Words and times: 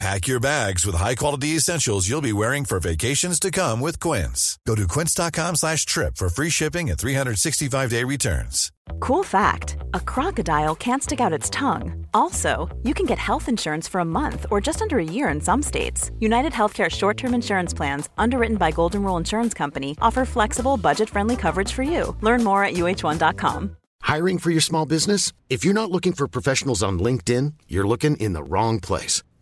Pack 0.00 0.26
your 0.26 0.40
bags 0.40 0.84
with 0.84 0.96
high-quality 0.96 1.48
essentials 1.56 2.08
you'll 2.08 2.20
be 2.20 2.32
wearing 2.32 2.64
for 2.64 2.80
vacations 2.80 3.38
to 3.38 3.50
come 3.50 3.80
with 3.80 4.00
Quince. 4.00 4.58
Go 4.66 4.74
to 4.74 4.88
quince.com 4.88 5.54
slash 5.56 5.86
trip 5.86 6.16
for 6.16 6.28
free 6.28 6.50
shipping 6.50 6.90
and 6.90 6.98
365-day 6.98 8.02
returns. 8.04 8.72
Cool 9.00 9.22
fact 9.22 9.76
a 9.94 10.00
crocodile 10.00 10.74
can't 10.74 11.02
stick 11.02 11.20
out 11.20 11.32
its 11.32 11.48
tongue. 11.48 12.06
Also, 12.12 12.68
you 12.82 12.92
can 12.92 13.06
get 13.06 13.18
health 13.18 13.48
insurance 13.48 13.86
for 13.88 14.00
a 14.00 14.04
month 14.04 14.46
or 14.50 14.60
just 14.60 14.82
under 14.82 14.98
a 14.98 15.04
year 15.04 15.28
in 15.28 15.40
some 15.40 15.62
states. 15.62 16.10
United 16.18 16.52
Healthcare 16.52 16.90
short 16.90 17.16
term 17.16 17.32
insurance 17.32 17.72
plans, 17.72 18.08
underwritten 18.18 18.56
by 18.56 18.72
Golden 18.72 19.02
Rule 19.02 19.16
Insurance 19.16 19.54
Company, 19.54 19.96
offer 20.02 20.24
flexible, 20.24 20.76
budget 20.76 21.08
friendly 21.08 21.36
coverage 21.36 21.72
for 21.72 21.82
you. 21.84 22.14
Learn 22.20 22.42
more 22.44 22.64
at 22.64 22.74
uh1.com. 22.74 23.76
Hiring 24.02 24.38
for 24.38 24.50
your 24.50 24.60
small 24.60 24.86
business? 24.86 25.32
If 25.48 25.64
you're 25.64 25.72
not 25.72 25.90
looking 25.90 26.12
for 26.12 26.28
professionals 26.28 26.82
on 26.82 26.98
LinkedIn, 26.98 27.54
you're 27.68 27.86
looking 27.86 28.16
in 28.18 28.34
the 28.34 28.42
wrong 28.42 28.80
place. 28.80 29.22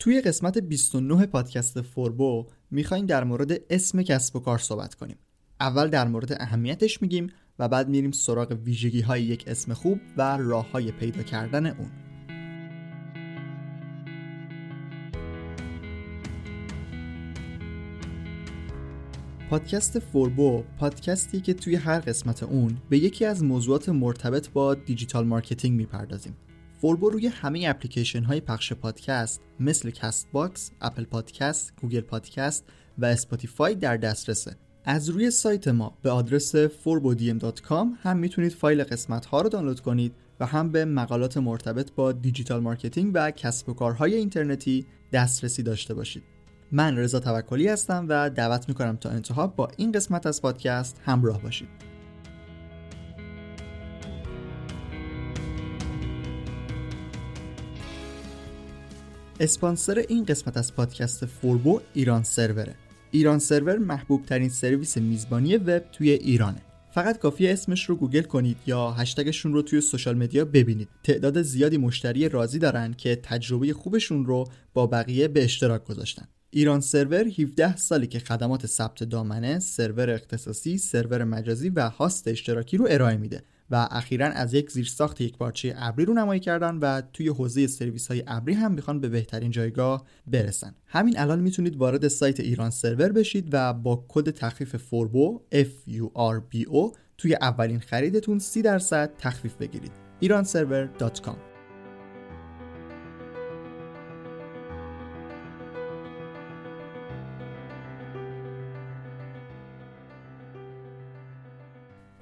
توی 0.00 0.20
قسمت 0.20 0.58
29 0.58 1.26
پادکست 1.26 1.80
فوربو 1.80 2.46
می‌خوایم 2.70 3.06
در 3.06 3.24
مورد 3.24 3.52
اسم 3.70 4.02
کسب 4.02 4.36
و 4.36 4.40
کار 4.40 4.58
صحبت 4.58 4.94
کنیم. 4.94 5.16
اول 5.60 5.88
در 5.88 6.08
مورد 6.08 6.42
اهمیتش 6.42 7.02
میگیم 7.02 7.26
و 7.58 7.68
بعد 7.68 7.88
میریم 7.88 8.10
سراغ 8.10 8.58
ویژگی 8.64 9.00
های 9.00 9.22
یک 9.22 9.44
اسم 9.46 9.74
خوب 9.74 10.00
و 10.16 10.36
راه 10.36 10.70
های 10.70 10.92
پیدا 10.92 11.22
کردن 11.22 11.66
اون. 11.66 11.90
پادکست 19.50 19.98
فوربو 19.98 20.62
پادکستی 20.78 21.40
که 21.40 21.54
توی 21.54 21.74
هر 21.74 22.00
قسمت 22.00 22.42
اون 22.42 22.78
به 22.90 22.98
یکی 22.98 23.24
از 23.24 23.44
موضوعات 23.44 23.88
مرتبط 23.88 24.48
با 24.48 24.74
digital 24.74 25.26
marketing 25.26 25.76
می‌پردازیم 25.76 26.36
فوربو 26.80 27.10
روی 27.10 27.26
همه 27.26 27.64
اپلیکیشن 27.68 28.22
های 28.22 28.40
پخش 28.40 28.72
پادکست 28.72 29.40
مثل 29.60 29.90
Castbox، 29.90 30.70
Apple 30.80 31.04
Podcast، 31.04 31.72
Google 31.80 32.00
Podcast 32.00 32.64
و 32.98 33.04
Spotify 33.04 33.74
در 33.74 33.96
دسترسه. 33.96 34.56
از 34.84 35.08
روی 35.08 35.30
سایت 35.30 35.68
ما 35.68 35.98
به 36.02 36.10
آدرس 36.10 36.56
forbodiem.com 36.56 37.86
هم 38.02 38.16
می‌تونید 38.16 38.52
فایل 38.52 38.84
قسمت 38.84 39.26
ها 39.26 39.40
رو 39.40 39.48
دانلود 39.48 39.80
کنید 39.80 40.12
و 40.40 40.46
هم 40.46 40.72
به 40.72 40.84
مقالات 40.84 41.36
مرتبط 41.36 41.90
با 41.92 42.12
digital 42.12 42.60
marketing 42.60 43.10
و 43.14 43.30
کسب 43.30 43.68
و 43.68 43.74
کارهای 43.74 44.14
اینترنتی 44.14 44.86
دسترسی 45.12 45.62
داشته 45.62 45.94
باشید. 45.94 46.22
من 46.72 46.98
رضا 46.98 47.20
توکلی 47.20 47.68
هستم 47.68 48.06
و 48.08 48.30
دعوت 48.30 48.68
می‌کنم 48.68 48.96
تا 48.96 49.10
انتها 49.10 49.46
با 49.46 49.68
این 49.76 49.92
قسمت 49.92 50.26
از 50.26 50.42
پادکست 50.42 51.00
همراه 51.04 51.42
باشید. 51.42 51.89
اسپانسر 59.40 60.04
این 60.08 60.24
قسمت 60.24 60.56
از 60.56 60.74
پادکست 60.74 61.26
فوربو 61.26 61.80
ایران 61.94 62.22
سروره 62.22 62.74
ایران 63.10 63.38
سرور 63.38 63.78
محبوب 63.78 64.26
ترین 64.26 64.48
سرویس 64.48 64.96
میزبانی 64.98 65.56
وب 65.56 65.82
توی 65.92 66.10
ایرانه. 66.10 66.62
فقط 66.94 67.18
کافیه 67.18 67.48
اسمش 67.48 67.84
رو 67.84 67.96
گوگل 67.96 68.22
کنید 68.22 68.56
یا 68.66 68.90
هشتگشون 68.90 69.52
رو 69.52 69.62
توی 69.62 69.80
social 69.80 70.16
media 70.16 70.44
ببینید. 70.44 70.88
تعداد 71.02 71.42
زیادی 71.42 71.76
مشتری 71.76 72.28
راضی 72.28 72.58
دارن 72.58 72.92
که 72.92 73.16
تجربه 73.16 73.72
خوبشون 73.72 74.24
رو 74.24 74.48
با 74.74 74.86
بقیه 74.86 75.28
به 75.28 75.44
اشتراک 75.44 75.84
گذاشتن. 75.84 76.28
ایران 76.50 76.80
سرور 76.80 77.24
17 77.24 77.76
سالی 77.76 78.06
که 78.06 78.18
خدمات 78.18 78.66
ثبت 78.66 79.04
دامنه، 79.04 79.58
سرور 79.58 80.10
اختصاصی، 80.10 80.78
سرور 80.78 81.24
مجازی 81.24 81.68
و 81.68 81.88
هاست 81.88 82.28
اشتراکی 82.28 82.76
رو 82.76 82.86
ارائه 82.90 83.16
میده. 83.16 83.42
و 83.70 83.88
اخیرا 83.90 84.26
از 84.26 84.54
یک 84.54 84.70
زیرساخت 84.70 85.20
یک 85.20 85.38
پارچه 85.38 85.74
ابری 85.76 86.04
رو 86.04 86.14
نمایی 86.14 86.40
کردن 86.40 86.76
و 86.76 87.02
توی 87.12 87.28
حوزه 87.28 87.66
سرویس 87.66 88.08
های 88.08 88.22
ابری 88.26 88.54
هم 88.54 88.72
می‌خوان 88.72 89.00
به 89.00 89.08
بهترین 89.08 89.50
جایگاه 89.50 90.04
برسن. 90.26 90.74
همین 90.86 91.18
الان 91.18 91.40
می‌تونید 91.40 91.76
وارد 91.76 92.08
سایت 92.08 92.40
ایران 92.40 92.70
سرور 92.70 93.12
بشید 93.12 93.48
و 93.52 93.72
با 93.72 94.04
کد 94.08 94.30
تخفیف 94.30 94.76
فوربو 94.76 95.42
F 95.54 95.90
U 95.90 96.04
R 96.16 96.54
B 96.54 96.66
O 96.66 96.96
توی 97.18 97.34
اولین 97.34 97.80
خریدتون 97.80 98.38
30 98.38 98.62
درصد 98.62 99.10
تخفیف 99.18 99.54
بگیرید. 99.54 99.92
iranserver.com 100.22 101.49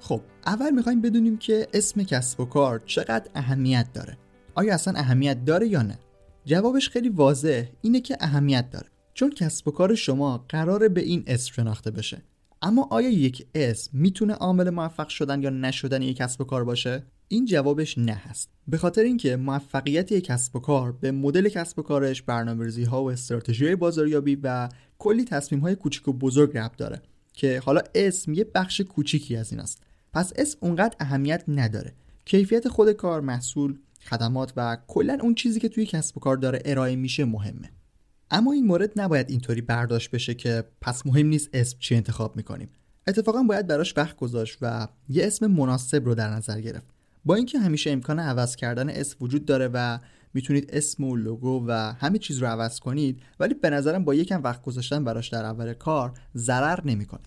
خب 0.09 0.21
اول 0.45 0.71
می‌خوایم 0.71 1.01
بدونیم 1.01 1.37
که 1.37 1.67
اسم 1.73 2.03
کسب 2.03 2.39
و 2.39 2.45
کار 2.45 2.81
چقدر 2.85 3.29
اهمیت 3.35 3.87
داره. 3.93 4.17
آیا 4.55 4.73
اصلا 4.73 4.99
اهمیت 4.99 5.45
داره 5.45 5.67
یا 5.67 5.81
نه؟ 5.81 5.99
جوابش 6.45 6.89
خیلی 6.89 7.09
واضح 7.09 7.63
اینه 7.81 8.01
که 8.01 8.17
اهمیت 8.19 8.69
داره. 8.69 8.87
چون 9.13 9.29
کسب 9.29 9.67
و 9.67 9.71
کار 9.71 9.95
شما 9.95 10.45
قراره 10.49 10.89
به 10.89 11.01
این 11.01 11.23
اسم 11.27 11.53
شناخته 11.53 11.91
بشه. 11.91 12.21
اما 12.61 12.87
آیا 12.91 13.09
یک 13.09 13.47
اسم 13.55 13.89
می‌تونه 13.93 14.33
عامل 14.33 14.69
موفق 14.69 15.07
شدن 15.07 15.41
یا 15.41 15.49
نشدن 15.49 16.01
یک 16.01 16.17
کسب 16.17 16.41
و 16.41 16.43
کار 16.43 16.63
باشه؟ 16.63 17.03
این 17.27 17.45
جوابش 17.45 17.97
نه 17.97 18.13
هست. 18.13 18.49
به 18.67 18.77
خاطر 18.77 19.01
اینکه 19.01 19.35
موفقیت 19.35 20.11
یک 20.11 20.23
کسب 20.23 20.55
و 20.55 20.59
کار 20.59 20.91
به 20.91 21.11
مدل 21.11 21.49
کسب 21.49 21.79
و 21.79 21.81
کارش 21.81 22.21
برنامه‌ریزی 22.21 22.83
ها 22.83 23.03
و 23.03 23.11
استراتژی 23.11 23.75
بازاریابی 23.75 24.35
و 24.43 24.69
کلی 24.99 25.25
تصمیم 25.25 25.61
های 25.61 25.75
کوچیک 25.75 26.07
و 26.07 26.13
بزرگ 26.13 26.57
ربط 26.57 26.77
داره. 26.77 27.01
که 27.33 27.61
حالا 27.65 27.81
اسم 27.95 28.33
یه 28.33 28.43
بخش 28.55 28.81
کوچیکی 28.81 29.35
از 29.35 29.51
این 29.51 29.61
است. 29.61 29.83
پس 30.13 30.33
اسم 30.35 30.57
اونقدر 30.61 30.95
اهمیت 30.99 31.43
نداره. 31.47 31.93
کیفیت 32.25 32.67
خود 32.67 32.91
کار 32.91 33.21
محصول 33.21 33.77
خدمات 34.09 34.53
و 34.55 34.77
کلا 34.87 35.17
اون 35.21 35.35
چیزی 35.35 35.59
که 35.59 35.69
توی 35.69 35.85
کسب 35.85 36.17
و 36.17 36.19
کار 36.19 36.37
داره 36.37 36.61
ارائه 36.65 36.95
میشه 36.95 37.25
مهمه. 37.25 37.71
اما 38.31 38.51
این 38.51 38.65
مورد 38.65 38.91
نباید 38.95 39.29
اینطوری 39.29 39.61
برداشت 39.61 40.11
بشه 40.11 40.33
که 40.33 40.63
پس 40.81 41.05
مهم 41.05 41.27
نیست 41.27 41.49
اسم 41.53 41.77
چی 41.79 41.95
انتخاب 41.95 42.35
می‌کنیم. 42.35 42.69
اتفاقا 43.07 43.43
باید 43.43 43.67
براش 43.67 43.97
وقت 43.97 44.15
گذاشت 44.15 44.57
و 44.61 44.87
یه 45.09 45.27
اسم 45.27 45.47
مناسب 45.47 46.05
رو 46.05 46.15
در 46.15 46.29
نظر 46.29 46.61
گرفت. 46.61 46.87
با 47.25 47.35
اینکه 47.35 47.59
همیشه 47.59 47.91
امکان 47.91 48.19
عوض 48.19 48.55
کردن 48.55 48.89
اسم 48.89 49.17
وجود 49.21 49.45
داره 49.45 49.69
و 49.73 49.99
می‌تونید 50.33 50.69
اسم 50.73 51.03
و 51.03 51.15
لوگو 51.15 51.65
و 51.67 51.71
همه 51.71 52.17
چیز 52.17 52.37
رو 52.37 52.47
عوض 52.47 52.79
کنید 52.79 53.21
ولی 53.39 53.53
به 53.53 53.69
نظرم 53.69 54.05
با 54.05 54.15
یکم 54.15 54.43
وقت 54.43 54.61
گذاشتن 54.61 55.03
براش 55.03 55.29
در 55.29 55.45
اول 55.45 55.73
کار 55.73 56.13
ضرر 56.35 56.79
نمی‌کنه 56.85 57.21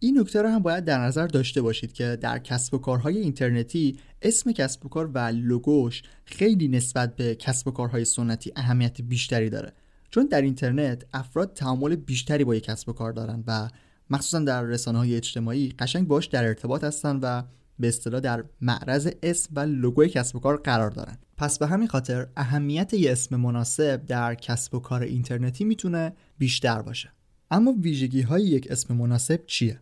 این 0.00 0.20
نکته 0.20 0.42
رو 0.42 0.48
هم 0.48 0.58
باید 0.58 0.84
در 0.84 0.98
نظر 1.00 1.26
داشته 1.26 1.62
باشید 1.62 1.92
که 1.92 2.18
در 2.20 2.38
کسب 2.38 2.74
و 2.74 2.78
کارهای 2.78 3.18
اینترنتی 3.18 3.96
اسم 4.22 4.52
کسب 4.52 4.86
و 4.86 4.88
کار 4.88 5.10
و 5.14 5.18
لوگوش 5.18 6.02
خیلی 6.24 6.68
نسبت 6.68 7.16
به 7.16 7.34
کسب 7.34 7.68
و 7.68 7.70
کارهای 7.70 8.04
سنتی 8.04 8.52
اهمیت 8.56 9.00
بیشتری 9.00 9.50
داره. 9.50 9.72
چون 10.10 10.26
در 10.26 10.42
اینترنت 10.42 11.04
افراد 11.12 11.54
تعامل 11.54 11.96
بیشتری 11.96 12.44
با 12.44 12.54
یک 12.54 12.64
کسب 12.64 12.88
و 12.88 12.92
کار 12.92 13.12
دارن 13.12 13.44
و 13.46 13.68
مخصوصا 14.10 14.38
در 14.38 14.62
رسانه 14.62 14.98
های 14.98 15.16
اجتماعی 15.16 15.74
قشنگ 15.78 16.08
باش 16.08 16.26
در 16.26 16.44
ارتباط 16.44 16.84
هستن 16.84 17.16
و 17.22 17.42
به 17.78 17.88
اصطلاح 17.88 18.20
در 18.20 18.44
معرض 18.60 19.08
اسم 19.22 19.50
و 19.56 19.60
لوگوی 19.60 20.08
کسب 20.08 20.36
و 20.36 20.38
کار 20.38 20.56
قرار 20.56 20.90
دارن. 20.90 21.18
پس 21.36 21.58
به 21.58 21.66
همین 21.66 21.88
خاطر 21.88 22.26
اهمیت 22.36 22.94
یه 22.94 23.12
اسم 23.12 23.36
مناسب 23.36 24.06
در 24.06 24.34
کسب 24.34 24.74
و 24.74 24.78
کار 24.78 25.02
اینترنتی 25.02 25.64
می‌تونه 25.64 26.12
بیشتر 26.38 26.82
باشه. 26.82 27.12
اما 27.50 27.72
ویژگی 27.72 28.22
های 28.22 28.42
یک 28.42 28.70
اسم 28.70 28.94
مناسب 28.94 29.46
چیه؟ 29.46 29.80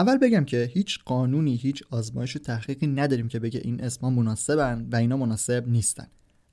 اول 0.00 0.16
بگم 0.16 0.44
که 0.44 0.70
هیچ 0.74 0.98
قانونی 1.04 1.56
هیچ 1.56 1.82
آزمایش 1.90 2.36
و 2.36 2.38
تحقیقی 2.38 2.86
نداریم 2.86 3.28
که 3.28 3.38
بگه 3.38 3.60
این 3.64 3.84
اسما 3.84 4.10
مناسبن 4.10 4.88
و 4.92 4.96
اینا 4.96 5.16
مناسب 5.16 5.68
نیستن. 5.68 6.06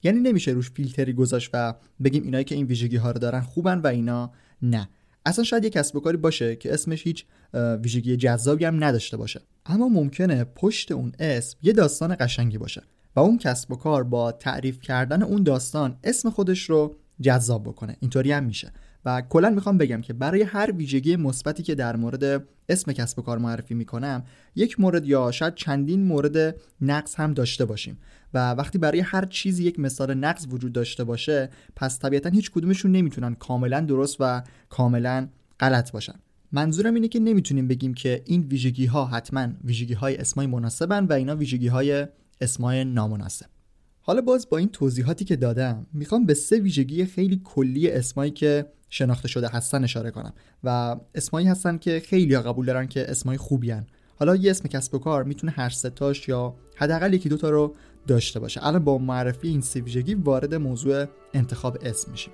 یعنی 0.03 0.19
نمیشه 0.19 0.51
روش 0.51 0.71
فیلتری 0.71 1.13
گذاشت 1.13 1.49
و 1.53 1.73
بگیم 2.03 2.23
اینایی 2.23 2.44
که 2.44 2.55
این 2.55 2.65
ویژگی 2.65 2.95
ها 2.95 3.11
رو 3.11 3.19
دارن 3.19 3.41
خوبن 3.41 3.79
و 3.79 3.88
اینا 3.88 4.31
نه. 4.61 4.89
اصلا 5.25 5.44
شاید 5.44 5.63
یه 5.63 5.69
کسب 5.69 5.95
و 5.95 5.99
کاری 5.99 6.17
باشه 6.17 6.55
که 6.55 6.73
اسمش 6.73 7.07
هیچ 7.07 7.25
ویژگی 7.53 8.17
جذابی 8.17 8.65
هم 8.65 8.83
نداشته 8.83 9.17
باشه. 9.17 9.41
اما 9.65 9.88
ممکنه 9.88 10.44
پشت 10.44 10.91
اون 10.91 11.11
اسم 11.19 11.57
یه 11.61 11.73
داستان 11.73 12.15
قشنگی 12.19 12.57
باشه 12.57 12.83
و 13.15 13.19
اون 13.19 13.38
کسب 13.38 13.71
و 13.71 13.75
کار 13.75 14.03
با 14.03 14.31
تعریف 14.31 14.81
کردن 14.81 15.23
اون 15.23 15.44
داستان 15.44 15.97
اسم 16.03 16.29
خودش 16.29 16.69
رو 16.69 16.95
جذاب 17.21 17.63
بکنه. 17.63 17.97
اینطوری 17.99 18.31
هم 18.31 18.44
میشه. 18.44 18.71
و 19.07 19.21
کلا 19.21 19.50
می‌خوام 19.50 19.77
بگم 19.77 20.01
که 20.01 20.13
برای 20.13 20.42
هر 20.42 20.71
ویژگی 20.71 21.15
مثبتی 21.15 21.63
که 21.63 21.75
در 21.75 21.95
مورد 21.95 22.44
اسم 22.69 22.92
کسب 22.92 23.19
و 23.19 23.21
کار 23.21 23.38
معرفی 23.38 23.74
می‌کنم 23.74 24.24
یک 24.56 24.80
مورد 24.80 25.06
یا 25.06 25.31
شاید 25.31 25.56
چندین 25.56 26.04
مورد 26.04 26.56
نقص 26.81 27.15
هم 27.15 27.33
داشته 27.33 27.65
باشیم. 27.65 27.98
و 28.33 28.51
وقتی 28.51 28.77
برای 28.77 29.00
هر 29.00 29.25
چیزی 29.25 29.63
یک 29.63 29.80
مثال 29.80 30.13
نقص 30.13 30.48
وجود 30.50 30.74
داشته 30.74 31.04
باشه 31.04 31.50
پس 31.75 32.00
طبیعتا 32.00 32.30
هیچ 32.30 32.51
کدومشون 32.51 32.92
نمی‌تونن 32.92 33.33
کاملا 33.33 33.80
درست 33.80 34.18
و 34.19 34.44
کاملا 34.69 35.27
غلط 35.59 35.92
باشن. 35.92 36.15
منظورم 36.51 36.94
اینه 36.94 37.07
که 37.07 37.19
نمی‌تونیم 37.19 37.68
بگیم 37.68 37.94
که 37.94 38.21
این 38.25 38.42
ویژگی 38.42 38.86
ها 38.86 39.06
حتما 39.06 39.48
ویژگی 39.63 39.94
های 39.94 40.18
اسمای 40.18 40.48
مناسبن 40.48 41.06
و 41.06 41.13
اینا 41.13 41.36
ویژگی 41.36 41.68
های 41.68 42.07
اسمای 42.42 42.86
نامناسب. 42.86 43.45
حالا 44.07 44.21
باز 44.21 44.50
با 44.50 44.57
این 44.57 44.69
توضیحاتی 44.69 45.25
که 45.25 45.36
دادم 45.36 45.88
می‌خوام 45.94 46.25
به 46.25 46.33
سه 46.33 46.59
ویژگی 46.59 47.06
خیلی 47.06 47.42
کلی 47.44 47.92
اسمایی 47.92 48.31
که 48.31 48.65
شناخته 48.89 49.27
شده 49.27 49.48
هستن 49.48 49.83
اشاره 49.83 50.12
کنم. 50.12 50.33
و 50.63 50.95
اسمایی 51.15 51.48
هستن 51.48 51.77
که 51.77 52.01
خیلی 52.06 52.33
ها 52.33 52.42
قبول 52.42 52.65
دارن 52.65 52.88
که 52.88 53.12
اسمای 53.12 53.38
خوبی 53.38 53.71
هن. 53.71 53.88
حالا 54.19 54.36
یه 54.36 54.51
اسم 54.51 54.68
کسب 54.68 54.95
و 54.95 55.00
کار 55.00 55.24
می‌تونه 55.24 55.51
هر 55.51 55.69
ستاش 55.69 56.30
یا 56.30 56.56
حداقل 56.75 57.13
یکی 57.13 57.30
دوتا 57.30 57.50
رو 57.50 57.75
داشته 58.07 58.39
باشه. 58.39 58.65
الان 58.68 58.83
با 58.83 58.98
معرفی 58.98 59.48
این 59.48 59.62
سه 59.62 59.81
ویژگی 59.81 60.15
وارد 60.15 60.56
موضوع 60.56 61.06
انتخاب 61.33 61.77
اسم 61.81 62.12
میشیم. 62.12 62.33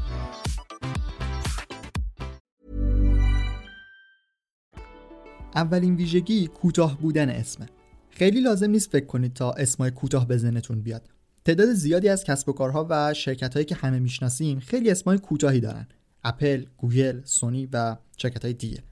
اولین 5.55 5.95
ویژگی 5.95 6.47
کوتاه 6.47 6.97
بودن 6.97 7.29
اسمه. 7.29 7.65
خیلی 8.09 8.41
لازم 8.41 8.69
نیست 8.69 8.91
فکر 8.91 9.05
کنید 9.05 9.33
تا 9.33 9.51
اسمای 9.51 9.91
کوتاه 9.91 10.27
به 10.27 10.37
ذهنتون 10.37 10.81
بیاد. 10.81 11.09
تعداد 11.45 11.73
زیادی 11.73 12.09
از 12.09 12.23
کسب 12.23 12.49
و 12.49 12.53
کارها 12.53 12.87
و 12.89 13.13
شرکت 13.13 13.53
هایی 13.53 13.65
که 13.65 13.75
همه 13.75 13.99
می‌شناسیم 13.99 14.59
خیلی 14.59 14.91
اسمای 14.91 15.17
کوتاهی 15.17 15.59
دارن. 15.59 15.87
اپل، 16.23 16.65
گوگل، 16.77 17.21
سونی 17.23 17.69
و 17.73 17.97
شرکت 18.17 18.45
های 18.45 18.53
دیگه. 18.53 18.83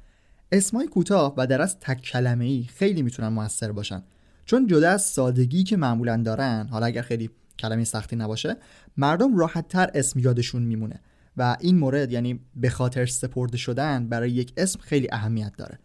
اسمای 0.52 0.88
کوتاه 0.88 1.34
و 1.38 1.48
در 1.48 1.62
از 1.62 1.80
تک 1.80 2.02
کلمه 2.02 2.46
ای 2.46 2.64
خیلی 2.64 3.02
می‌تونن 3.02 3.28
موثر 3.28 3.72
باشن. 3.72 4.04
چون 4.46 4.68
جدا 4.68 4.90
از 4.90 5.02
سادگی 5.02 5.64
که 5.64 5.78
معمولا 5.78 6.18
دارن 6.18 6.68
حالا 6.72 6.86
اگر 6.86 7.02
خیلی 7.02 7.30
کلمه 7.60 7.84
سختی 7.84 8.16
نباشه 8.16 8.58
مردم 8.98 9.38
راحت 9.38 9.68
تر 9.68 9.92
اسم 9.94 10.20
یادشون 10.20 10.62
میمونه 10.62 11.00
و 11.38 11.58
این 11.60 11.78
مورد 11.78 12.12
یعنی 12.12 12.40
به 12.56 12.70
خاطر 12.70 13.06
سپرده 13.06 13.58
شدن 13.58 14.10
برای 14.10 14.32
یک 14.32 14.54
اسم 14.58 14.80
خیلی 14.80 15.08
اهمیت 15.12 15.54
داره. 15.58 15.80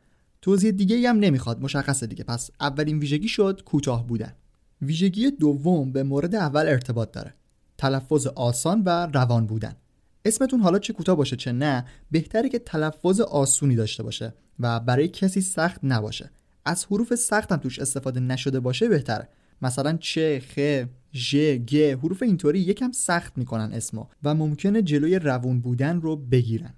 توضیح 0.44 0.70
دیگه 0.70 1.08
هم 1.08 1.19
نمی‌خواد. 1.19 1.62
مشخصه 1.62 2.06
دیگه. 2.06 2.25
پس 2.25 2.50
اولین 2.61 2.99
ویژگی 2.99 3.29
شد 3.29 3.62
کوتاه 3.64 4.06
بودن. 4.06 4.32
ویژگی 4.82 5.31
دوم 5.31 5.93
به 5.93 6.02
مورد 6.02 6.35
اول 6.35 6.69
ارتباط 6.69 7.12
داره. 7.12 7.35
تلفظ 7.79 8.26
آسان 8.26 8.82
و 8.87 8.88
روان 9.14 9.46
بودن. 9.46 9.76
اسمتون 10.25 10.61
حالا 10.61 10.79
چه 10.79 10.93
کوتاه 10.93 11.17
باشه 11.17 11.37
چه 11.37 11.52
نه 11.52 11.85
بهتره 12.11 12.49
که 12.49 12.58
تلفظ 12.58 13.20
آسونی 13.20 13.75
داشته 13.75 14.02
باشه 14.02 14.35
و 14.61 14.81
برای 14.81 15.08
کسی 15.08 15.41
سخت 15.41 15.81
نباشه. 15.82 16.31
از 16.64 16.85
حروف 16.85 17.14
سخت 17.14 17.52
هم 17.52 17.58
توش 17.58 17.79
استفاده 17.79 18.20
نشده 18.20 18.61
باشه 18.61 18.88
بهتره 18.88 19.29
مثلا 19.62 19.96
چه 19.96 20.41
خ 20.41 20.87
ژ 21.14 21.37
گ 21.67 21.76
حروف 21.76 22.23
اینطوری 22.23 22.61
یکم 22.61 22.93
سخت 22.93 23.38
می‌کنن 23.38 23.73
اسمو 23.73 24.06
و 24.23 24.35
ممکنه 24.35 24.82
جلوی 24.82 25.19
روون 25.19 25.61
بودن 25.61 26.00
رو 26.00 26.17
بگیرن. 26.17 26.75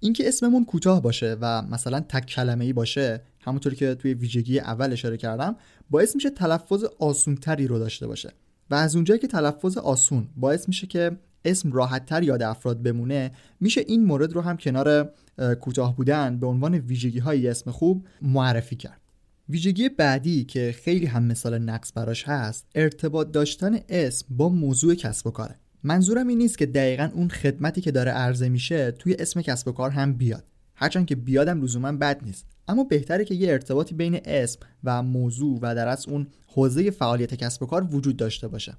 اینکه 0.00 0.28
اسممون 0.28 0.64
کوتاه 0.64 1.02
باشه 1.02 1.36
و 1.40 1.62
مثلا 1.62 2.00
تک 2.00 2.26
کلمه 2.26 2.64
ای 2.64 2.72
باشه 2.72 3.22
همونطور 3.40 3.74
که 3.74 3.94
توی 3.94 4.14
ویژگی 4.14 4.58
اول 4.58 4.92
اشاره 4.92 5.16
کردم 5.16 5.56
باعث 5.90 6.14
میشه 6.14 6.30
تلفظ 6.30 6.84
آسونتری 6.98 7.66
رو 7.66 7.78
داشته 7.78 8.06
باشه. 8.06 8.32
و 8.70 8.74
از 8.74 8.94
اونجایی 8.94 9.20
که 9.20 9.26
تلفظ 9.26 9.76
آسون 9.76 10.28
باعث 10.36 10.68
میشه 10.68 10.86
که 10.86 11.16
اسم 11.44 11.72
راحتتر 11.72 12.22
یاد 12.22 12.42
افراد 12.42 12.82
بمونه 12.82 13.30
میشه 13.60 13.84
این 13.86 14.04
مورد 14.04 14.32
رو 14.32 14.40
هم 14.40 14.56
کنار 14.56 15.12
کوتاه 15.60 15.96
بودن 15.96 16.38
به 16.38 16.46
عنوان 16.46 16.74
ویژگی 16.74 17.18
های 17.18 17.48
اسم 17.48 17.70
خوب 17.70 18.06
معرفی 18.22 18.76
کرد. 18.76 19.00
ویژگی 19.48 19.88
بعدی 19.88 20.44
که 20.44 20.74
خیلی 20.84 21.06
هم 21.06 21.22
مثال 21.24 21.58
نقص 21.58 21.92
براش 21.94 22.28
هست 22.28 22.66
ارتباط 22.74 23.30
داشتن 23.30 23.78
اسم 23.88 24.26
با 24.30 24.48
موضوع 24.48 24.94
کسب 24.94 25.26
و 25.26 25.30
کاره. 25.30 25.56
منظورم 25.82 26.28
این 26.28 26.38
نیست 26.38 26.58
که 26.58 26.66
دقیقا 26.66 27.10
اون 27.14 27.28
خدمتی 27.28 27.80
که 27.80 27.90
داره 27.90 28.10
عرضه 28.10 28.48
میشه 28.48 28.90
توی 28.90 29.16
اسم 29.18 29.42
کسب 29.42 29.68
و 29.68 29.72
کار 29.72 29.90
هم 29.90 30.12
بیاد. 30.12 30.44
هرچند 30.74 31.06
که 31.06 31.16
بیادم 31.16 31.62
لزوما 31.62 31.92
بد 31.92 32.24
نیست. 32.24 32.46
اما 32.68 32.84
بهتره 32.84 33.24
که 33.24 33.34
یه 33.34 33.52
ارتباطی 33.52 33.94
بین 33.94 34.20
اسم 34.24 34.60
و 34.84 35.02
موضوع 35.02 35.58
و 35.62 35.74
در 35.74 35.88
از 35.88 36.08
اون 36.08 36.26
حوزه 36.46 36.90
فعالیت 36.90 37.34
کسب 37.34 37.62
و 37.62 37.66
کار 37.66 37.94
وجود 37.94 38.16
داشته 38.16 38.48
باشه. 38.48 38.76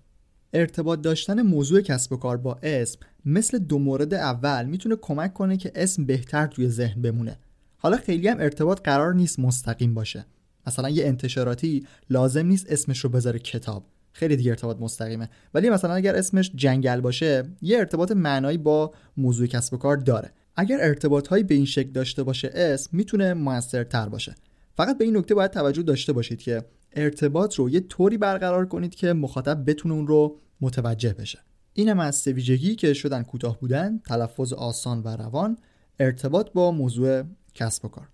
ارتباط 0.53 1.01
داشتن 1.01 1.41
موضوع 1.41 1.81
کسب 1.81 2.11
و 2.11 2.17
کار 2.17 2.37
با 2.37 2.59
اسم 2.63 2.99
مثل 3.25 3.57
دو 3.57 3.79
مورد 3.79 4.13
اول 4.13 4.65
می‌تونه 4.65 4.95
کمک 5.01 5.33
کنه 5.33 5.57
که 5.57 5.71
اسم 5.75 6.05
بهتر 6.05 6.47
توی 6.47 6.69
ذهن 6.69 7.01
بمونه. 7.01 7.39
حالا 7.77 7.97
خیلی 7.97 8.27
هم 8.27 8.39
ارتباط 8.39 8.81
قرار 8.83 9.13
نیست 9.13 9.39
مستقیم 9.39 9.93
باشه. 9.93 10.25
مثلا 10.67 10.89
یه 10.89 11.05
انتشاراتی 11.05 11.87
لازم 12.09 12.45
نیست 12.45 12.71
اسمش 12.71 12.99
رو 12.99 13.09
بذاره 13.09 13.39
کتاب. 13.39 13.85
خیلی 14.13 14.35
دیگه 14.35 14.51
ارتباط 14.51 14.77
مستقیمه. 14.79 15.29
ولی 15.53 15.69
مثلا 15.69 15.93
اگر 15.93 16.15
اسمش 16.15 16.51
جنگل 16.55 17.01
باشه 17.01 17.43
یه 17.61 17.77
ارتباط 17.77 18.11
معنایی 18.11 18.57
با 18.57 18.93
موضوع 19.17 19.47
کسب 19.47 19.73
و 19.73 19.77
کار 19.77 19.97
داره. 19.97 20.31
اگر 20.55 20.77
ارتباط 20.81 21.27
هایی 21.27 21.43
به 21.43 21.55
این 21.55 21.65
شکل 21.65 21.91
داشته 21.91 22.23
باشه 22.23 22.51
اسم 22.53 22.89
می‌تونه 22.97 23.33
موثرتر 23.33 24.09
باشه. 24.09 24.35
فقط 24.77 24.97
به 24.97 25.05
این 25.05 25.17
نکته 25.17 25.35
باید 25.35 25.51
توجه 25.51 25.81
داشته 25.81 26.13
باشید 26.13 26.41
که 26.41 26.65
ارتباط 26.93 27.55
رو 27.55 27.69
یه 27.69 27.79
طوری 27.79 28.17
برقرار 28.17 28.65
کنید 28.65 28.95
که 28.95 29.13
مخاطب 29.13 29.69
بتونه 29.69 29.93
اون 29.93 30.07
رو 30.07 30.39
متوجه 30.61 31.13
بشه. 31.13 31.39
اینم 31.73 31.99
از 31.99 32.15
سه 32.15 32.31
ویژگی 32.31 32.75
که 32.75 32.93
شدن 32.93 33.23
کوتاه 33.23 33.59
بودن 33.59 33.97
تلفظ 33.97 34.53
آسان 34.53 35.01
و 35.03 35.07
روان 35.07 35.57
ارتباط 35.99 36.51
با 36.51 36.71
موضوع 36.71 37.23
کسب 37.55 37.85
و 37.85 37.87
کار. 37.87 38.09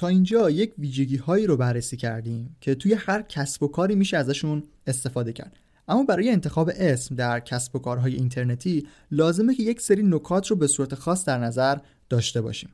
تا 0.00 0.08
اینجا 0.08 0.50
یک 0.50 0.72
ویژگی 0.78 1.16
هایی 1.16 1.46
رو 1.46 1.56
بررسی 1.56 1.96
کردیم 1.96 2.56
که 2.60 2.74
توی 2.74 2.94
هر 2.94 3.22
کسب 3.22 3.62
و 3.62 3.68
کاری 3.68 3.94
میشه 3.94 4.16
ازشون 4.16 4.62
استفاده 4.86 5.32
کرد. 5.32 5.56
اما 5.88 6.02
برای 6.02 6.30
انتخاب 6.30 6.70
اسم 6.74 7.14
در 7.14 7.40
کسب 7.40 7.76
و 7.76 7.78
کارهای 7.78 8.14
اینترنتی 8.14 8.86
لازمه 9.10 9.54
که 9.54 9.62
یک 9.62 9.80
سری 9.80 10.02
نکات 10.02 10.46
رو 10.46 10.56
به 10.56 10.66
صورت 10.66 10.94
خاص 10.94 11.24
در 11.24 11.38
نظر 11.38 11.78
داشته 12.08 12.40
باشیم. 12.40 12.70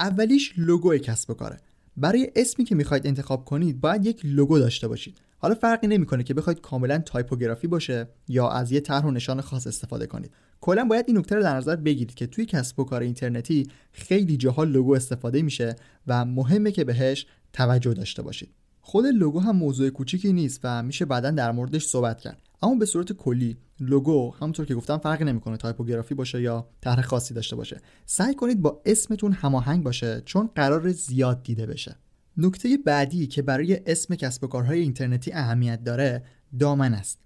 اولیش 0.00 0.52
لوگو 0.56 0.96
کسب 0.96 1.30
و 1.30 1.34
کاره. 1.34 1.56
برای 1.96 2.30
اسمی 2.36 2.64
که 2.64 2.74
می‌خواید 2.74 3.06
انتخاب 3.06 3.44
کنید 3.44 3.80
باید 3.80 4.06
یک 4.06 4.20
لوگو 4.24 4.58
داشته 4.58 4.88
باشید. 4.88 5.18
حالا 5.38 5.54
فرقی 5.54 5.86
نمی‌کنه 5.86 6.22
که 6.22 6.34
بخواید 6.34 6.60
کاملا 6.60 6.98
تایپوگرافی 6.98 7.66
باشه 7.66 8.08
یا 8.28 8.48
از 8.48 8.72
یه 8.72 8.80
طرح 8.80 9.04
و 9.04 9.10
نشان 9.10 9.40
خاص 9.40 9.66
استفاده 9.66 10.06
کنید. 10.06 10.30
کلا 10.60 10.84
باید 10.84 11.04
این 11.08 11.18
نکته 11.18 11.36
رو 11.36 11.42
در 11.42 11.56
نظر 11.56 11.76
بگیرید 11.76 12.14
که 12.14 12.26
توی 12.26 12.46
کسب 12.46 12.80
و 12.80 12.84
کار 12.84 13.02
اینترنتی 13.02 13.66
خیلی 13.92 14.36
جاها 14.36 14.64
لوگو 14.64 14.94
استفاده 14.94 15.42
میشه 15.42 15.76
و 16.06 16.24
مهمه 16.24 16.72
که 16.72 16.84
بهش 16.84 17.26
توجه 17.52 17.94
داشته 17.94 18.22
باشید. 18.22 18.50
خود 18.80 19.06
لوگو 19.06 19.40
هم 19.40 19.56
موضوع 19.56 19.90
کوچیکی 19.90 20.32
نیست 20.32 20.60
و 20.64 20.82
میشه 20.82 21.04
بعدا 21.04 21.30
در 21.30 21.52
موردش 21.52 21.86
صحبت 21.86 22.20
کرد. 22.20 22.42
اما 22.62 22.74
به 22.74 22.86
صورت 22.86 23.12
کلی 23.12 23.56
لوگو 23.80 24.34
همونطور 24.40 24.66
که 24.66 24.74
گفتم 24.74 24.98
فرقی 24.98 25.24
نمی‌کنه 25.24 25.56
تایپوگرافی 25.56 26.14
باشه 26.14 26.42
یا 26.42 26.68
طرح 26.80 27.02
خاصی 27.02 27.34
داشته 27.34 27.56
باشه. 27.56 27.80
سعی 28.06 28.34
کنید 28.34 28.62
با 28.62 28.82
اسمتون 28.84 29.32
هماهنگ 29.32 29.84
باشه 29.84 30.22
چون 30.24 30.50
قرار 30.54 30.92
زیاد 30.92 31.42
دیده 31.42 31.66
بشه. 31.66 31.96
نکته 32.38 32.78
بعدی 32.86 33.26
که 33.26 33.42
برای 33.42 33.80
اسم 33.86 34.14
کسب 34.14 34.44
و 34.44 34.46
کارهای 34.46 34.80
اینترنتی 34.80 35.32
اهمیت 35.32 35.84
داره 35.84 36.22
دامن 36.58 36.94
است. 36.94 37.18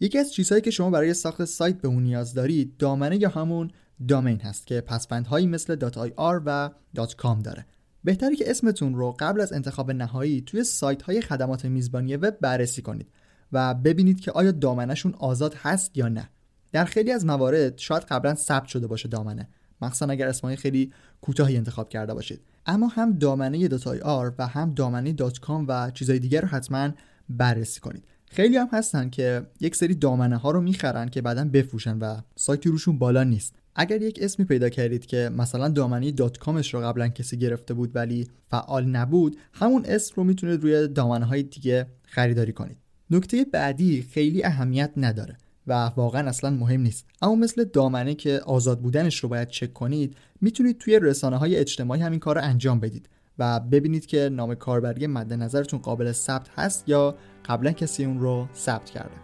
یکی 0.00 0.18
از 0.18 0.32
چیزهایی 0.32 0.62
که 0.62 0.70
شما 0.70 0.90
برای 0.90 1.14
ساخت 1.14 1.44
سایت 1.44 1.80
به 1.80 1.88
اون 1.88 2.02
نیاز 2.02 2.34
دارید 2.34 2.76
دامنه 2.76 3.22
یا 3.22 3.28
همون 3.28 3.70
دامین 4.08 4.40
هست 4.40 4.66
که 4.66 4.80
پسفندهایی 4.80 5.46
مثل 5.46 5.90
.ir 5.90 6.42
و 6.46 6.70
.com 6.96 7.42
داره. 7.42 7.66
بهتری 8.04 8.36
که 8.36 8.50
اسمتون 8.50 8.94
رو 8.94 9.16
قبل 9.18 9.40
از 9.40 9.52
انتخاب 9.52 9.90
نهایی 9.90 10.40
توی 10.40 10.64
سایت 10.64 11.02
های 11.02 11.20
خدمات 11.20 11.64
میزبانی 11.64 12.16
وب 12.16 12.40
بررسی 12.40 12.82
کنید 12.82 13.08
و 13.52 13.74
ببینید 13.74 14.20
که 14.20 14.32
آیا 14.32 14.50
دامنهشون 14.50 15.14
آزاد 15.18 15.54
هست 15.54 15.96
یا 15.96 16.08
نه. 16.08 16.30
در 16.72 16.84
خیلی 16.84 17.12
از 17.12 17.26
موارد 17.26 17.78
شاید 17.78 18.02
قبلا 18.02 18.34
ثبت 18.34 18.66
شده 18.66 18.86
باشه 18.86 19.08
دامنه. 19.08 19.48
مخصوصا 19.82 20.06
اگر 20.06 20.28
اسمهای 20.28 20.56
خیلی 20.56 20.92
کوتاهی 21.20 21.56
انتخاب 21.56 21.88
کرده 21.88 22.14
باشید. 22.14 22.40
اما 22.66 22.86
هم 22.86 23.12
دامنه 23.12 23.68
dot 23.68 24.00
ir 24.00 24.34
و 24.38 24.46
هم 24.46 24.74
دامنه 24.74 25.12
dot 25.12 25.38
com 25.38 25.64
و 25.68 25.90
چیزهای 25.90 26.18
دیگر 26.18 26.40
رو 26.40 26.48
حتما 26.48 26.90
بررسی 27.28 27.80
کنید. 27.80 28.04
خیلی 28.26 28.56
هم 28.56 28.68
هستن 28.72 29.10
که 29.10 29.42
یک 29.60 29.76
سری 29.76 29.94
دامنه 29.94 30.36
ها 30.36 30.50
رو 30.50 30.60
می‌خرن 30.60 31.08
که 31.08 31.22
بعدا 31.22 31.44
بفروشن 31.44 31.98
و 31.98 32.20
سایتی 32.36 32.68
روشون 32.68 32.98
بالا 32.98 33.24
نیست. 33.24 33.54
اگر 33.74 34.02
یک 34.02 34.18
اسمی 34.22 34.44
پیدا 34.44 34.68
کردید 34.68 35.06
که 35.06 35.30
مثلا 35.36 35.68
دامنه 35.68 36.10
dot 36.12 36.38
com 36.38 36.60
ش 36.60 36.74
رو 36.74 36.80
قبلا 36.80 37.08
کسی 37.08 37.38
گرفته 37.38 37.74
بود 37.74 37.90
ولی 37.94 38.28
فعال 38.50 38.84
نبود 38.84 39.36
همون 39.52 39.84
اسم 39.84 40.14
رو 40.16 40.24
می‌تونید 40.24 40.62
روی 40.62 40.88
دامنه 40.88 41.24
های 41.24 41.42
دیگه 41.42 41.86
خریداری 42.02 42.52
کنید. 42.52 42.76
نکته 43.10 43.44
بعدی 43.52 44.02
خیلی 44.02 44.44
اهمیت 44.44 44.92
نداره. 44.96 45.36
و 45.70 45.92
واقعا 45.96 46.28
اصلا 46.28 46.50
مهم 46.50 46.80
نیست. 46.80 47.06
اما 47.22 47.34
مثل 47.34 47.64
دامنه 47.64 48.14
که 48.14 48.40
آزاد 48.46 48.80
بودنش 48.80 49.18
رو 49.18 49.28
باید 49.28 49.48
چک 49.48 49.72
کنید 49.72 50.16
می‌تونید 50.40 50.78
توی 50.78 50.98
رسانه 50.98 51.36
های 51.36 51.56
اجتماعی 51.56 52.02
همین 52.02 52.18
کار 52.18 52.34
رو 52.34 52.44
انجام 52.44 52.80
بدید 52.80 53.08
و 53.38 53.60
ببینید 53.60 54.06
که 54.06 54.28
نام 54.32 54.54
کاربری 54.54 55.06
مد 55.06 55.32
نظرتون 55.32 55.80
قابل 55.80 56.12
ثبت 56.12 56.48
هست 56.56 56.88
یا 56.88 57.14
قبلا 57.44 57.72
کسی 57.72 58.04
اون 58.04 58.20
رو 58.20 58.48
ثبت 58.54 58.90
کرده. 58.90 59.14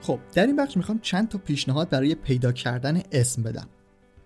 خب 0.00 0.18
در 0.34 0.46
این 0.46 0.56
بخش 0.56 0.76
می‌خوام 0.76 0.98
چند 0.98 1.28
تا 1.28 1.38
پیشنهاد 1.38 1.88
برای 1.88 2.14
پیدا 2.14 2.52
کردن 2.52 3.02
اسم 3.12 3.42
بدم. 3.42 3.68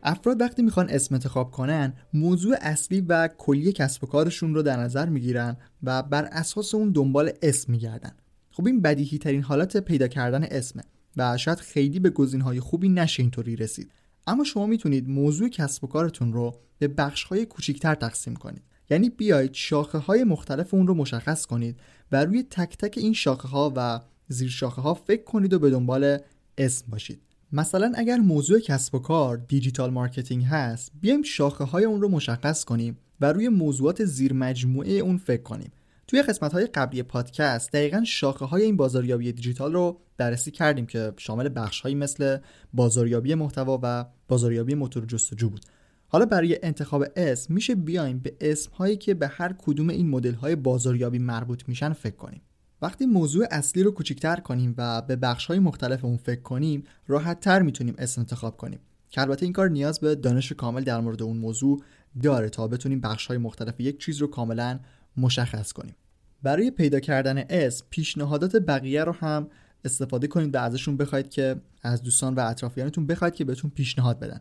افراد 0.02 0.40
وقتی 0.40 0.62
می‌خوان 0.62 0.90
اسم 0.90 1.14
انتخاب 1.14 1.50
کنن 1.50 1.92
موضوع 2.12 2.56
اصلی 2.60 3.00
و 3.00 3.28
کلی 3.38 3.72
کسب 3.72 4.04
و 4.04 4.06
کارشون 4.06 4.54
رو 4.54 4.62
در 4.62 4.76
نظر 4.76 5.08
می‌گیرن 5.08 5.56
و 5.82 6.02
بر 6.02 6.24
اساس 6.24 6.74
اون 6.74 6.90
دنبال 6.90 7.32
اسم 7.42 7.72
میگردن. 7.72 8.12
خب 8.50 8.66
این 8.66 8.82
بدیهی 8.82 9.18
ترین 9.18 9.42
حالت 9.42 9.76
پیدا 9.76 10.08
کردن 10.08 10.44
اسمه 10.44 10.82
و 11.16 11.36
شاید 11.36 11.58
خیلی 11.58 12.00
به 12.00 12.10
گزینه‌های 12.10 12.60
خوبی 12.60 12.88
نشه 12.88 13.22
اینطوری 13.22 13.56
رسید. 13.56 13.92
اما 14.26 14.44
شما 14.44 14.66
می‌تونید 14.66 15.08
موضوع 15.08 15.48
کسب 15.48 15.84
و 15.84 15.86
کارتون 15.86 16.32
رو 16.32 16.54
به 16.78 16.88
بخش‌های 16.88 17.46
کوچیکتر 17.46 17.94
تقسیم 17.94 18.36
کنید. 18.36 18.62
یعنی 18.90 19.10
بیایید 19.10 19.54
شاخه 19.54 19.98
های 19.98 20.24
مختلف 20.24 20.74
اون 20.74 20.86
رو 20.86 20.94
مشخص 20.94 21.46
کنید 21.46 21.76
و 22.12 22.24
روی 22.24 22.42
تک 22.42 22.76
تک 22.76 22.98
این 22.98 23.12
شاخه 23.12 23.48
ها 23.48 23.72
و 23.76 24.00
زیر 24.28 24.50
شاخه 24.50 24.82
ها 24.82 24.94
فکر 24.94 25.24
کنید 25.24 25.52
و 25.52 25.58
به 25.58 25.70
دنبال 25.70 26.18
اسم 26.58 26.86
باشید. 26.90 27.20
مثلا 27.52 27.92
اگر 27.94 28.16
موضوع 28.16 28.60
کسب 28.60 28.94
و 28.94 28.98
کار 28.98 29.36
digital 29.36 29.90
marketing 29.90 30.44
هست 30.44 30.92
بیایم 31.00 31.22
شاخه 31.22 31.64
های 31.64 31.84
اون 31.84 32.02
رو 32.02 32.08
مشخص 32.08 32.64
کنیم 32.64 32.98
و 33.20 33.32
روی 33.32 33.48
موضوعات 33.48 34.04
زیر 34.04 34.32
مجموعه 34.32 34.92
اون 34.92 35.16
فکر 35.16 35.42
کنیم. 35.42 35.72
توی 36.06 36.22
قسمت 36.22 36.52
های 36.52 36.66
قبلی 36.66 37.02
پادکست 37.02 37.72
دقیقا 37.72 38.04
شاخه 38.04 38.44
های 38.44 38.62
این 38.62 38.76
بازاریابی 38.76 39.32
دیجیتال 39.32 39.72
رو 39.72 40.00
بررسی 40.16 40.50
کردیم 40.50 40.86
که 40.86 41.12
شامل 41.16 41.50
بخش 41.56 41.80
هایی 41.80 41.94
مثل 41.94 42.38
بازاریابی 42.72 43.34
محتوا 43.34 43.80
و 43.82 44.04
بازاریابی 44.28 44.74
موتور 44.74 45.04
جستجو 45.04 45.50
بود. 45.50 45.64
حالا 46.08 46.24
برای 46.24 46.58
انتخاب 46.62 47.04
اسم 47.16 47.54
میشه 47.54 47.74
بیایم 47.74 48.18
به 48.18 48.36
اسم 48.40 48.70
هایی 48.72 48.96
که 48.96 49.14
به 49.14 49.28
هر 49.28 49.54
کدوم 49.58 49.88
این 49.88 50.08
مدل 50.08 50.34
های 50.34 50.56
بازاریابی 50.56 51.18
مربوط 51.18 51.62
میشن 51.68 51.92
فکر 51.92 52.16
کنیم. 52.16 52.42
وقتی 52.82 53.06
موضوع 53.06 53.46
اصلی 53.50 53.82
رو 53.82 53.90
کوچیکتر 53.90 54.36
کنیم 54.36 54.74
و 54.78 55.02
به 55.02 55.16
بخش 55.16 55.46
های 55.46 55.58
مختلف 55.58 56.04
اون 56.04 56.16
فکر 56.16 56.40
کنیم 56.40 56.84
راحت 57.06 57.40
تر 57.40 57.62
می‌تونیم 57.62 57.94
اسم 57.98 58.20
انتخاب 58.20 58.56
کنیم. 58.56 58.80
که 59.10 59.20
البته 59.20 59.46
این 59.46 59.52
کار 59.52 59.68
نیاز 59.68 60.00
به 60.00 60.14
دانش 60.14 60.52
کامل 60.52 60.84
در 60.84 61.00
مورد 61.00 61.22
اون 61.22 61.36
موضوع 61.36 61.82
داره 62.22 62.48
تا 62.48 62.68
بتونیم 62.68 63.00
بخش 63.00 63.26
های 63.26 63.38
مختلف 63.38 63.80
یک 63.80 64.00
چیز 64.00 64.18
رو 64.18 64.26
کاملا 64.26 64.80
مشخص 65.16 65.72
کنیم. 65.72 65.94
برای 66.42 66.70
پیدا 66.70 67.00
کردن 67.00 67.44
اسم 67.50 67.86
پیشنهادات 67.90 68.56
بقیه 68.56 69.04
رو 69.04 69.12
هم 69.12 69.48
استفاده 69.84 70.26
کنید 70.26 70.54
و 70.54 70.58
ازشون 70.58 70.96
بخواید 70.96 71.30
که 71.30 71.60
از 71.82 72.02
دوستان 72.02 72.34
و 72.34 72.40
اطرافیانتون 72.40 73.06
بخواید 73.06 73.34
که 73.34 73.44
بهتون 73.44 73.70
پیشنهاد 73.70 74.18
بدن. 74.18 74.40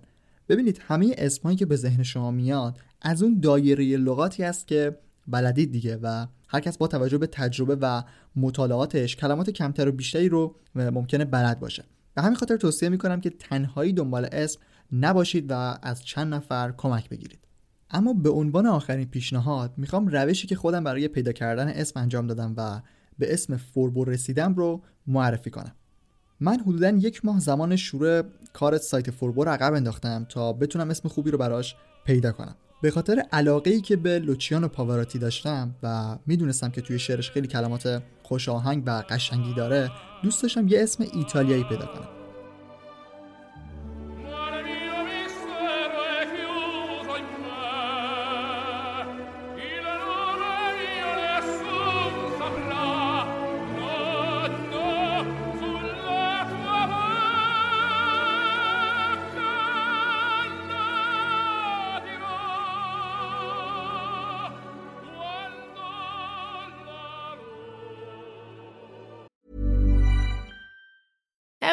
ببینید 0.49 0.81
همه 0.81 1.15
اسمهایی 1.17 1.57
که 1.57 1.65
به 1.65 1.75
ذهن 1.75 2.03
شما 2.03 2.31
میاد 2.31 2.79
از 3.01 3.23
اون 3.23 3.39
دایره 3.39 3.97
لغاتی 3.97 4.43
است 4.43 4.67
که 4.67 4.97
بلدید 5.27 5.71
دیگه 5.71 5.99
و 6.01 6.27
هر 6.51 6.59
کس 6.59 6.77
با 6.77 6.87
توجه 6.87 7.17
به 7.17 7.27
تجربه 7.27 7.75
و 7.75 8.01
مطالعاتش 8.35 9.15
کلمات 9.15 9.49
کمتر 9.49 9.87
و 9.87 9.91
بیشتری 9.91 10.29
رو 10.29 10.55
ممکنه 10.75 11.25
بلد 11.25 11.59
باشه. 11.59 11.83
به 12.13 12.21
همین 12.21 12.35
خاطر 12.35 12.57
توصیه 12.57 12.89
می‌کنم 12.89 13.21
که 13.21 13.29
تنهایی 13.29 13.93
دنبال 13.93 14.27
اسم 14.31 14.59
نباشید 14.91 15.45
و 15.49 15.77
از 15.81 16.05
چند 16.05 16.33
نفر 16.33 16.73
کمک 16.77 17.09
بگیرید. 17.09 17.39
اما 17.89 18.13
به 18.13 18.29
عنوان 18.29 18.67
آخرین 18.67 19.07
پیشنهاد 19.07 19.73
می‌خوام 19.77 20.07
روشی 20.07 20.47
که 20.47 20.55
خودم 20.55 20.83
برای 20.83 21.07
پیدا 21.07 21.31
کردن 21.31 21.67
اسم 21.67 21.99
انجام 21.99 22.27
دادم 22.27 22.53
و 22.57 22.81
به 23.19 23.33
اسم 23.33 23.57
فوربو 23.57 24.05
رسیدم 24.05 24.53
رو 24.53 24.83
معرفی 25.07 25.49
کنم. 25.49 25.75
من 26.39 26.59
حدودا 26.59 26.89
یک 26.89 27.25
ماه 27.25 27.39
زمان 27.39 27.75
شروع 27.75 28.21
کار 28.53 28.77
سایت 28.77 29.11
فوربو 29.11 29.43
رو 29.43 29.51
عقب 29.51 29.73
انداختم 29.73 30.25
تا 30.29 30.53
بتونم 30.53 30.89
اسم 30.89 31.09
خوبی 31.09 31.31
رو 31.31 31.37
براش 31.37 31.75
پیدا 32.05 32.31
کنم. 32.31 32.55
به 32.81 32.91
خاطر 32.91 33.23
علاقه 33.31 33.71
ای 33.71 33.81
که 33.81 33.95
به 33.95 34.19
لوچیانو 34.19 34.67
پاوراتی 34.67 35.19
داشتم 35.19 35.75
و 35.83 36.17
می‌دونستم 36.25 36.69
که 36.69 36.81
توی 36.81 36.99
شعرش 36.99 37.31
خیلی 37.31 37.47
کلمات 37.47 38.03
خوش 38.23 38.49
آهنگ 38.49 38.83
و 38.85 39.03
قشنگی 39.09 39.53
داره 39.53 39.91
دوست 40.23 40.43
داشتم 40.43 40.67
یه 40.67 40.83
اسم 40.83 41.05
ایتالیایی 41.13 41.63
پیدا 41.63 41.85
کنم. 41.85 42.20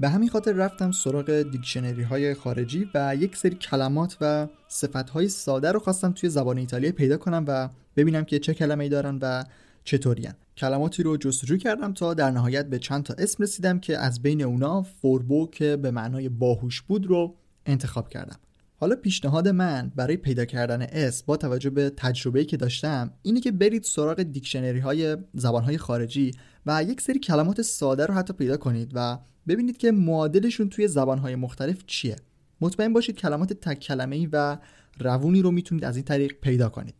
به 0.00 0.08
همین 0.08 0.28
خاطر 0.28 0.52
رفتم 0.52 0.92
سراغ 0.92 1.42
دیکشنری 1.42 2.02
های 2.02 2.34
خارجی 2.34 2.88
و 2.94 3.16
یک 3.18 3.36
سری 3.36 3.54
کلمات 3.54 4.16
و 4.20 4.48
صفت 4.68 5.10
های 5.10 5.28
ساده 5.28 5.72
رو 5.72 5.78
خواستم 5.78 6.12
توی 6.12 6.30
زبان 6.30 6.58
ایتالیایی 6.58 6.92
پیدا 6.92 7.16
کنم 7.16 7.44
و 7.48 7.68
ببینم 7.96 8.24
که 8.24 8.38
چه 8.38 8.54
کلمه 8.54 8.84
ای 8.84 8.90
دارن 8.90 9.18
و 9.22 9.44
چطورین. 9.84 10.32
کلماتی 10.56 11.02
رو 11.02 11.16
جستجو 11.16 11.56
کردم 11.56 11.92
تا 11.92 12.14
در 12.14 12.30
نهایت 12.30 12.66
به 12.66 12.78
چند 12.78 13.02
تا 13.02 13.14
اسم 13.18 13.42
رسیدم 13.42 13.80
که 13.80 13.98
از 13.98 14.22
بین 14.22 14.42
اونا 14.42 14.82
فوربو 14.82 15.50
که 15.52 15.76
به 15.76 15.90
معنای 15.90 16.28
باهوش 16.28 16.82
بود 16.82 17.06
رو 17.06 17.34
انتخاب 17.66 18.08
کردم. 18.08 18.36
حالا 18.76 18.96
پیشنهاد 18.96 19.48
من 19.48 19.92
برای 19.96 20.16
پیدا 20.16 20.44
کردن 20.44 20.82
اسم 20.82 21.24
با 21.26 21.36
توجه 21.36 21.70
به 21.70 21.90
تجربه‌ای 21.96 22.44
که 22.44 22.56
داشتم 22.56 23.10
اینه 23.22 23.40
که 23.40 23.52
برید 23.52 23.82
سراغ 23.82 24.22
دیکشنری 24.22 24.78
های 24.78 25.16
زبان 25.34 25.64
های 25.64 25.78
خارجی 25.78 26.30
و 26.66 26.82
یک 26.82 27.00
سری 27.00 27.18
کلمات 27.18 27.62
ساده 27.62 28.06
رو 28.06 28.14
حتی 28.14 28.32
پیدا 28.32 28.56
کنید 28.56 28.90
و 28.94 29.18
ببینید 29.48 29.76
که 29.76 29.92
معادلشون 29.92 30.68
توی 30.68 30.88
زبان 30.88 31.18
های 31.18 31.36
مختلف 31.36 31.86
چیه. 31.86 32.16
مطمئن 32.60 32.92
باشید 32.92 33.16
کلمات 33.16 33.52
تک 33.52 33.78
کلمه 33.78 34.16
ای 34.16 34.28
و 34.32 34.58
روونی 34.98 35.42
رو 35.42 35.50
می‌تونید 35.50 35.84
از 35.84 35.96
این 35.96 36.04
طریق 36.04 36.32
پیدا 36.40 36.68
کنید. 36.68 36.94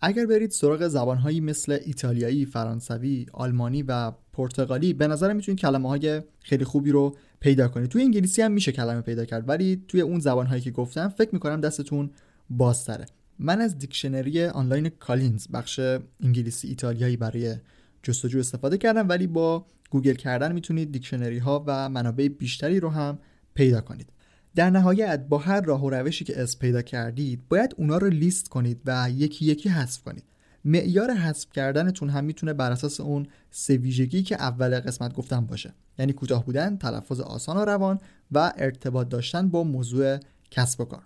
اگر 0.00 0.26
برید 0.26 0.50
سراغ 0.50 0.88
زبانهایی 0.88 1.40
مثل 1.40 1.78
ایتالیایی، 1.84 2.46
فرانسوی، 2.46 3.26
آلمانی 3.32 3.82
و 3.82 4.12
پرتغالی 4.32 4.92
به 4.92 5.06
نظرم 5.06 5.36
می‌تونید 5.36 5.60
کلمه 5.60 5.88
های 5.88 6.22
خیلی 6.42 6.64
خوبی 6.64 6.90
رو 6.90 7.16
پیدا 7.40 7.68
کنید. 7.68 7.90
توی 7.90 8.02
انگلیسی 8.02 8.42
هم 8.42 8.52
میشه 8.52 8.72
کلمه 8.72 9.00
پیدا 9.00 9.24
کرد 9.24 9.48
ولی 9.48 9.84
توی 9.88 10.00
اون 10.00 10.20
زبانهایی 10.20 10.62
که 10.62 10.70
گفتم 10.70 11.08
فکر 11.08 11.30
می‌کنم 11.32 11.60
دستتون 11.60 12.10
بازتره. 12.50 13.06
من 13.38 13.60
از 13.60 13.78
دیکشنری 13.78 14.44
آنلاین 14.44 14.88
کالینز 14.88 15.48
بخش 15.48 15.80
انگلیسی 16.20 16.68
ایتالیایی 16.68 17.16
برای 17.16 17.56
جستجو 18.02 18.38
استفاده 18.38 18.78
کردم 18.78 19.08
ولی 19.08 19.26
با 19.26 19.66
گوگل 19.90 20.14
کردن 20.14 20.52
می‌تونید 20.52 20.92
دیکشنری 20.92 21.38
ها 21.38 21.64
و 21.66 21.88
منابع 21.88 22.28
بیشتری 22.28 22.80
رو 22.80 22.90
هم 22.90 23.18
پیدا 23.54 23.80
کنید. 23.80 24.12
در 24.54 24.70
نهایت 24.70 25.26
با 25.28 25.38
هر 25.38 25.60
راه 25.60 25.84
و 25.84 25.90
روشی 25.90 26.24
که 26.24 26.42
اسم 26.42 26.58
پیدا 26.58 26.82
کردید 26.82 27.48
باید 27.48 27.74
اونا 27.76 27.98
رو 27.98 28.08
لیست 28.08 28.48
کنید 28.48 28.80
و 28.84 29.10
یکی 29.10 29.44
یکی 29.44 29.68
حذف 29.68 30.02
کنید. 30.02 30.24
معیار 30.64 31.10
حذف 31.10 31.52
کردنتون 31.52 32.10
هم 32.10 32.24
می‌تونه 32.24 32.52
بر 32.52 32.72
اساس 32.72 33.00
اون 33.00 33.26
سه 33.50 33.76
ویژگی 33.76 34.22
که 34.22 34.34
اول 34.34 34.80
قسمت 34.80 35.14
گفتم 35.14 35.46
باشه. 35.46 35.74
یعنی 35.98 36.12
کوتاه 36.12 36.44
بودن 36.44 36.76
تلفظ 36.76 37.20
آسان 37.20 37.56
و 37.56 37.60
روان 37.60 37.98
و 38.32 38.52
ارتباط 38.56 39.08
داشتن 39.08 39.48
با 39.48 39.64
موضوع 39.64 40.18
کسب 40.50 40.80
و 40.80 40.84
کار. 40.84 41.02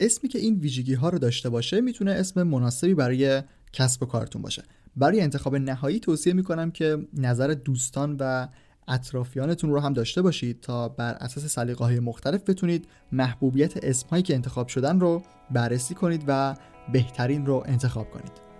اسمی 0.00 0.28
که 0.28 0.38
این 0.38 0.54
ویژگی 0.54 0.94
ها 0.94 1.08
رو 1.08 1.18
داشته 1.18 1.48
باشه 1.48 1.80
می‌تونه 1.80 2.12
اسم 2.12 2.42
مناسبی 2.42 2.94
برای 2.94 3.42
کسب 3.72 4.02
و 4.02 4.06
کارتون 4.06 4.42
باشه. 4.42 4.62
برای 4.96 5.20
انتخاب 5.20 5.56
نهایی 5.56 6.00
توصیه 6.00 6.32
می‌کنم 6.32 6.70
که 6.70 7.06
نظر 7.14 7.48
دوستان 7.48 8.16
و 8.20 8.48
اطرافیانتون 8.88 9.70
رو 9.70 9.80
هم 9.80 9.92
داشته 9.92 10.22
باشید 10.22 10.60
تا 10.60 10.88
بر 10.88 11.14
اساس 11.14 11.46
سلیقه 11.46 11.84
های 11.84 12.00
مختلف 12.00 12.50
بتونید 12.50 12.88
محبوبیت 13.12 13.84
اسمهایی 13.84 14.22
که 14.22 14.34
انتخاب 14.34 14.68
شدن 14.68 15.00
رو 15.00 15.22
بررسی 15.50 15.94
کنید 15.94 16.24
و 16.26 16.54
بهترین 16.92 17.46
رو 17.46 17.64
انتخاب 17.66 18.10
کنید. 18.10 18.52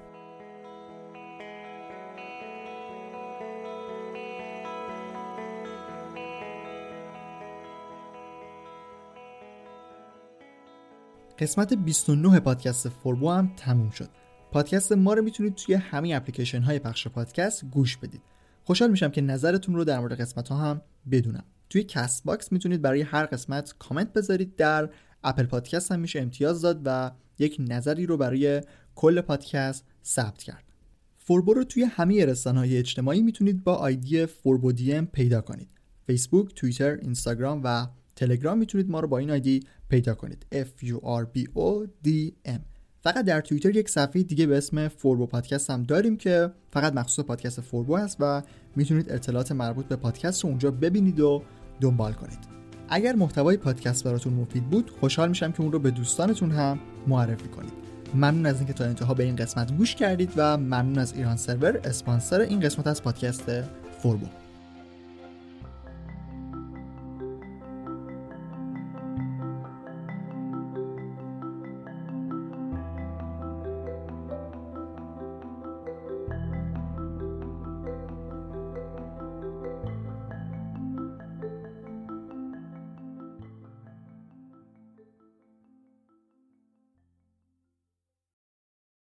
قسمت 11.39 11.75
29 11.75 12.41
پادکست 12.41 12.89
فوربو 12.89 13.31
هم 13.31 13.53
تموم 13.57 13.91
شد. 13.91 14.22
پادکست 14.53 14.93
ما 14.93 15.15
رو 15.15 15.23
می‌تونید 15.23 15.55
توی 15.55 15.75
همین 15.75 16.15
اپلیکیشن 16.15 16.63
های 16.63 16.79
پخش 16.79 17.09
پادکست 17.09 17.65
گوش 17.65 17.97
بدید. 17.97 18.23
خوشحال 18.65 18.91
میشم 18.91 19.09
که 19.09 19.21
نظرتون 19.21 19.75
رو 19.75 19.85
در 19.85 19.99
مورد 19.99 20.21
قسمت 20.21 20.49
ها 20.49 20.57
هم 20.57 20.83
بدونم. 21.11 21.45
توی 21.71 21.83
Castbox 21.83 22.53
می‌تونید 22.53 22.83
برای 22.83 23.01
هر 23.01 23.27
قسمت 23.27 23.75
کامنت 23.79 24.13
بذارید 24.13 24.57
در 24.57 24.91
Apple 25.25 25.47
Podcast 25.47 25.93
هم 25.93 26.01
میشه 26.01 26.21
امتیاز 26.21 26.63
داد 26.63 26.83
و 26.85 27.11
یک 27.39 27.57
نظری 27.61 28.07
رو 28.07 28.17
برای 28.17 28.61
کل 28.95 29.21
پادکست 29.21 29.85
ثبت 30.05 30.43
کرد. 30.43 30.65
فوربو 31.19 31.55
رو 31.55 31.65
توی 31.65 31.83
همه 31.83 32.25
رسانه 32.25 32.59
های 32.59 32.77
اجتماعی 32.77 33.23
می‌تونید 33.23 33.65
با 33.65 33.75
آیدی 33.75 34.27
فوربو 34.27 34.73
دی 34.73 35.01
پیدا 35.01 35.41
کنید. 35.41 35.69
فیسبوک، 36.07 36.55
توییتر، 36.55 36.97
اینستاگرام 36.97 37.61
و 37.65 37.87
تلگرام 38.17 38.59
می‌تونید 38.59 38.91
ما 38.91 39.01
رو 39.01 39.09
با 39.09 39.19
این 39.19 39.31
آیدی 39.31 39.61
پیدا 39.89 40.15
کنید. 40.15 40.47
F 40.55 40.85
U 40.85 40.97
R 40.97 41.27
B 41.37 41.45
O 41.45 41.87
D 42.07 42.09
M. 42.49 42.72
فقط 43.03 43.25
در 43.25 43.41
توییتر 43.41 43.77
یک 43.77 43.89
صفحه 43.89 44.23
دیگه 44.23 44.47
به 44.47 44.57
اسم 44.57 44.89
فوربو 44.89 45.27
پادکست 45.27 45.71
هم 45.71 45.83
داریم 45.83 46.17
که 46.17 46.51
فقط 46.73 46.93
مخصوص 46.93 47.25
پادکست 47.25 47.61
فوربو 47.61 47.97
هست 47.97 48.17
و 48.21 48.43
می‌تونید 48.77 49.13
اطلاعات 49.13 49.53
مربوط 49.53 49.87
به 49.87 49.97
پادکست 49.97 50.45
رو 50.45 50.51
اونجا 50.51 50.71
ببینید 50.71 51.21
و 51.21 51.43
دنبال 51.81 52.13
کنید. 52.13 52.39
اگر 52.89 53.15
محتوای 53.15 53.57
پادکست 53.57 54.05
براتون 54.05 54.33
مفید 54.33 54.71
بود 54.71 54.91
خوشحال 55.01 55.29
میشم 55.29 55.53
که 55.53 55.61
اون 55.61 55.73
رو 55.73 55.79
به 55.79 55.91
دوستانتون 55.91 56.51
هم 56.51 56.79
معرفی 57.07 57.49
کنید. 57.49 57.73
ممنون 58.15 58.47
از 58.47 58.57
اینکه 58.57 58.73
تا 58.73 58.85
انتها 58.85 59.15
به 59.15 59.25
این 59.25 59.37
قسمت 59.37 59.77
گوش 59.77 59.95
کردید 59.95 60.33
و 60.37 60.57
ممنون 60.57 60.99
از 60.99 61.13
ایران 61.13 61.37
سرور 61.37 61.81
اسپانسر 61.85 62.41
این 62.41 62.61
قسمت 62.61 62.87
از 62.87 63.03
پادکست 63.03 63.51
فوربو. 64.03 64.27